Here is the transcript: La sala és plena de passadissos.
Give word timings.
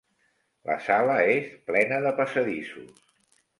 La 0.69 0.77
sala 0.85 1.17
és 1.35 1.53
plena 1.69 2.01
de 2.07 2.17
passadissos. 2.23 3.07